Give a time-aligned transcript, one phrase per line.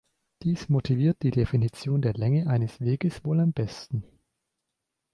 [0.41, 4.03] Dies motiviert die Definition der Länge eines Weges wohl am besten.